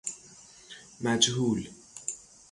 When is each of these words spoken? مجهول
مجهول 1.05 1.69